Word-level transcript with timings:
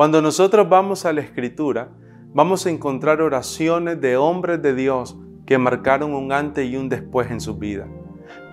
Cuando 0.00 0.22
nosotros 0.22 0.66
vamos 0.66 1.04
a 1.04 1.12
la 1.12 1.20
escritura, 1.20 1.90
vamos 2.32 2.64
a 2.64 2.70
encontrar 2.70 3.20
oraciones 3.20 4.00
de 4.00 4.16
hombres 4.16 4.62
de 4.62 4.74
Dios 4.74 5.18
que 5.44 5.58
marcaron 5.58 6.14
un 6.14 6.32
antes 6.32 6.66
y 6.66 6.78
un 6.78 6.88
después 6.88 7.30
en 7.30 7.38
su 7.38 7.58
vida. 7.58 7.86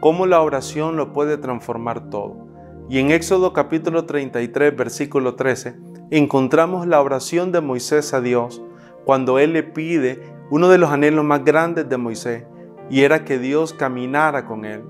Cómo 0.02 0.26
la 0.26 0.42
oración 0.42 0.98
lo 0.98 1.14
puede 1.14 1.38
transformar 1.38 2.10
todo. 2.10 2.50
Y 2.90 3.00
en 3.00 3.12
Éxodo 3.12 3.54
capítulo 3.54 4.04
33, 4.04 4.76
versículo 4.76 5.36
13, 5.36 5.78
encontramos 6.12 6.86
la 6.86 7.02
oración 7.02 7.54
de 7.54 7.62
Moisés 7.62 8.14
a 8.14 8.20
Dios 8.20 8.62
cuando 9.06 9.40
él 9.40 9.54
le 9.54 9.64
pide 9.64 10.20
uno 10.52 10.68
de 10.68 10.80
los 10.80 10.92
anhelos 10.92 11.24
más 11.24 11.46
grandes 11.46 11.88
de 11.88 11.96
Moisés, 11.96 12.44
y 12.90 13.04
era 13.04 13.24
que 13.24 13.40
Dios 13.40 13.72
caminara 13.72 14.44
con 14.44 14.66
él. 14.66 14.84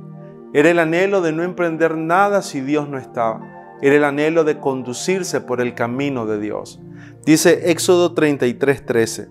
Era 0.54 0.72
el 0.72 0.80
anhelo 0.80 1.22
de 1.22 1.34
no 1.34 1.44
emprender 1.44 1.96
nada 1.96 2.42
si 2.42 2.62
Dios 2.62 2.90
no 2.90 2.98
estaba. 2.98 3.57
Era 3.82 3.96
el 3.96 4.04
anhelo 4.04 4.44
de 4.44 4.60
conducirse 4.60 5.42
por 5.42 5.62
el 5.62 5.74
camino 5.76 6.26
de 6.26 6.40
Dios. 6.40 6.80
Dice 7.26 7.72
Éxodo 7.72 8.16
33:13, 8.16 9.30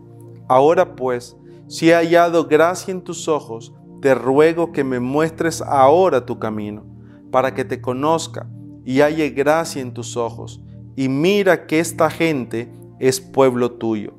Ahora 0.49 0.95
pues, 0.95 1.37
si 1.67 1.91
he 1.91 1.95
hallado 1.95 2.47
gracia 2.47 2.93
en 2.93 3.03
tus 3.03 3.27
ojos, 3.27 3.75
te 4.01 4.15
ruego 4.15 4.71
que 4.71 4.85
me 4.85 5.01
muestres 5.01 5.61
ahora 5.63 6.25
tu 6.25 6.39
camino, 6.39 6.85
para 7.31 7.55
que 7.55 7.65
te 7.65 7.81
conozca 7.81 8.47
y 8.85 9.01
halle 9.01 9.31
gracia 9.31 9.83
en 9.83 9.93
tus 9.93 10.17
ojos. 10.17 10.63
Y 10.95 11.09
mira 11.09 11.67
que 11.67 11.81
esta 11.81 12.09
gente 12.09 12.71
es 13.01 13.21
pueblo 13.21 13.73
tuyo. 13.73 14.15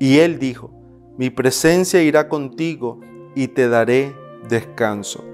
Y 0.00 0.18
él 0.18 0.38
dijo, 0.38 0.70
mi 1.16 1.30
presencia 1.30 2.02
irá 2.02 2.28
contigo 2.28 3.00
y 3.34 3.48
te 3.48 3.68
daré 3.68 4.14
descanso. 4.48 5.24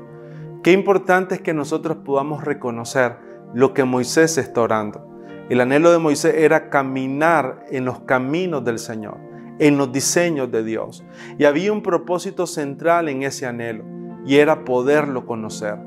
Qué 0.62 0.72
importante 0.72 1.36
es 1.36 1.40
que 1.40 1.54
nosotros 1.54 1.98
podamos 2.04 2.44
reconocer 2.44 3.18
lo 3.54 3.72
que 3.72 3.84
Moisés 3.84 4.36
está 4.36 4.60
orando. 4.60 5.06
El 5.48 5.60
anhelo 5.60 5.92
de 5.92 5.98
Moisés 5.98 6.34
era 6.36 6.70
caminar 6.70 7.64
en 7.70 7.84
los 7.84 8.00
caminos 8.00 8.64
del 8.64 8.78
Señor, 8.78 9.18
en 9.58 9.78
los 9.78 9.92
diseños 9.92 10.50
de 10.50 10.64
Dios. 10.64 11.04
Y 11.38 11.44
había 11.44 11.72
un 11.72 11.82
propósito 11.82 12.46
central 12.46 13.08
en 13.08 13.22
ese 13.22 13.46
anhelo, 13.46 13.84
y 14.26 14.36
era 14.36 14.64
poderlo 14.64 15.26
conocer. 15.26 15.78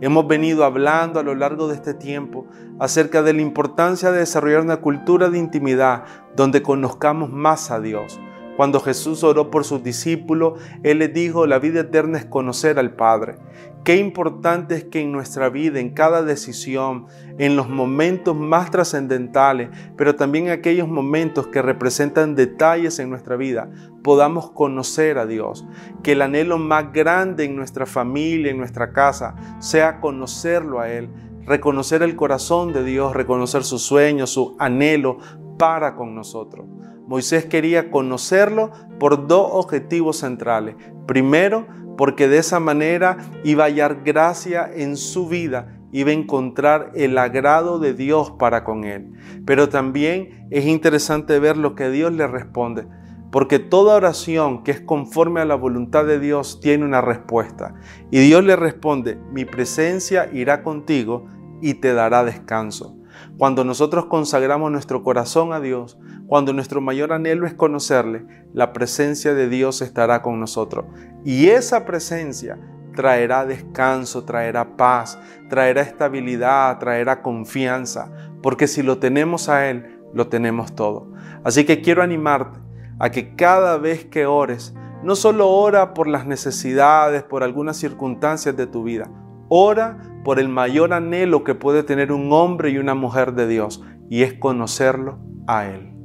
Hemos 0.00 0.28
venido 0.28 0.64
hablando 0.64 1.18
a 1.18 1.24
lo 1.24 1.34
largo 1.34 1.66
de 1.66 1.74
este 1.74 1.92
tiempo 1.92 2.46
acerca 2.78 3.22
de 3.22 3.32
la 3.32 3.42
importancia 3.42 4.12
de 4.12 4.20
desarrollar 4.20 4.60
una 4.60 4.76
cultura 4.76 5.28
de 5.28 5.38
intimidad 5.38 6.04
donde 6.36 6.62
conozcamos 6.62 7.32
más 7.32 7.72
a 7.72 7.80
Dios, 7.80 8.20
cuando 8.58 8.80
Jesús 8.80 9.22
oró 9.22 9.52
por 9.52 9.64
sus 9.64 9.84
discípulos, 9.84 10.60
Él 10.82 10.98
les 10.98 11.14
dijo, 11.14 11.46
la 11.46 11.60
vida 11.60 11.82
eterna 11.82 12.18
es 12.18 12.24
conocer 12.24 12.80
al 12.80 12.96
Padre. 12.96 13.36
Qué 13.84 13.98
importante 13.98 14.74
es 14.74 14.82
que 14.82 15.00
en 15.00 15.12
nuestra 15.12 15.48
vida, 15.48 15.78
en 15.78 15.90
cada 15.90 16.22
decisión, 16.22 17.06
en 17.38 17.54
los 17.54 17.68
momentos 17.68 18.34
más 18.34 18.72
trascendentales, 18.72 19.68
pero 19.96 20.16
también 20.16 20.46
en 20.46 20.50
aquellos 20.50 20.88
momentos 20.88 21.46
que 21.46 21.62
representan 21.62 22.34
detalles 22.34 22.98
en 22.98 23.10
nuestra 23.10 23.36
vida, 23.36 23.70
podamos 24.02 24.50
conocer 24.50 25.18
a 25.18 25.26
Dios. 25.26 25.64
Que 26.02 26.10
el 26.10 26.22
anhelo 26.22 26.58
más 26.58 26.92
grande 26.92 27.44
en 27.44 27.54
nuestra 27.54 27.86
familia, 27.86 28.50
en 28.50 28.58
nuestra 28.58 28.92
casa, 28.92 29.36
sea 29.60 30.00
conocerlo 30.00 30.80
a 30.80 30.90
Él 30.90 31.10
reconocer 31.46 32.02
el 32.02 32.16
corazón 32.16 32.72
de 32.72 32.82
Dios, 32.82 33.14
reconocer 33.14 33.62
sus 33.62 33.82
sueños, 33.82 34.30
su 34.30 34.56
anhelo 34.58 35.18
para 35.58 35.94
con 35.94 36.16
nosotros. 36.16 36.66
Moisés 37.08 37.46
quería 37.46 37.90
conocerlo 37.90 38.70
por 39.00 39.26
dos 39.26 39.48
objetivos 39.52 40.18
centrales. 40.18 40.76
Primero, 41.06 41.66
porque 41.96 42.28
de 42.28 42.36
esa 42.36 42.60
manera 42.60 43.16
iba 43.44 43.64
a 43.64 43.68
hallar 43.68 44.02
gracia 44.04 44.70
en 44.72 44.98
su 44.98 45.26
vida, 45.26 45.80
iba 45.90 46.10
a 46.10 46.14
encontrar 46.14 46.92
el 46.94 47.16
agrado 47.16 47.78
de 47.78 47.94
Dios 47.94 48.32
para 48.32 48.62
con 48.62 48.84
él. 48.84 49.10
Pero 49.46 49.70
también 49.70 50.46
es 50.50 50.66
interesante 50.66 51.38
ver 51.38 51.56
lo 51.56 51.74
que 51.74 51.88
Dios 51.88 52.12
le 52.12 52.26
responde, 52.26 52.86
porque 53.32 53.58
toda 53.58 53.96
oración 53.96 54.62
que 54.62 54.72
es 54.72 54.80
conforme 54.82 55.40
a 55.40 55.46
la 55.46 55.54
voluntad 55.54 56.04
de 56.04 56.20
Dios 56.20 56.60
tiene 56.60 56.84
una 56.84 57.00
respuesta. 57.00 57.74
Y 58.10 58.18
Dios 58.18 58.44
le 58.44 58.54
responde, 58.54 59.18
mi 59.32 59.46
presencia 59.46 60.28
irá 60.30 60.62
contigo 60.62 61.24
y 61.62 61.74
te 61.74 61.94
dará 61.94 62.22
descanso. 62.22 62.98
Cuando 63.36 63.64
nosotros 63.64 64.06
consagramos 64.06 64.70
nuestro 64.70 65.02
corazón 65.02 65.52
a 65.52 65.60
Dios, 65.60 65.98
cuando 66.28 66.52
nuestro 66.52 66.82
mayor 66.82 67.14
anhelo 67.14 67.46
es 67.46 67.54
conocerle, 67.54 68.26
la 68.52 68.74
presencia 68.74 69.32
de 69.32 69.48
Dios 69.48 69.80
estará 69.80 70.20
con 70.20 70.38
nosotros. 70.38 70.84
Y 71.24 71.48
esa 71.48 71.86
presencia 71.86 72.58
traerá 72.94 73.46
descanso, 73.46 74.24
traerá 74.24 74.76
paz, 74.76 75.18
traerá 75.48 75.80
estabilidad, 75.80 76.78
traerá 76.78 77.22
confianza, 77.22 78.12
porque 78.42 78.66
si 78.66 78.82
lo 78.82 78.98
tenemos 78.98 79.48
a 79.48 79.70
Él, 79.70 80.00
lo 80.12 80.28
tenemos 80.28 80.74
todo. 80.74 81.10
Así 81.44 81.64
que 81.64 81.80
quiero 81.80 82.02
animarte 82.02 82.58
a 82.98 83.10
que 83.10 83.34
cada 83.34 83.78
vez 83.78 84.04
que 84.04 84.26
ores, 84.26 84.74
no 85.02 85.16
solo 85.16 85.48
ora 85.48 85.94
por 85.94 86.08
las 86.08 86.26
necesidades, 86.26 87.22
por 87.22 87.42
algunas 87.42 87.78
circunstancias 87.78 88.54
de 88.54 88.66
tu 88.66 88.82
vida, 88.82 89.10
ora 89.48 89.96
por 90.24 90.38
el 90.38 90.50
mayor 90.50 90.92
anhelo 90.92 91.42
que 91.42 91.54
puede 91.54 91.84
tener 91.84 92.12
un 92.12 92.30
hombre 92.32 92.68
y 92.68 92.76
una 92.76 92.94
mujer 92.94 93.32
de 93.32 93.46
Dios, 93.46 93.82
y 94.10 94.24
es 94.24 94.34
conocerlo 94.34 95.20
a 95.46 95.64
Él. 95.66 95.97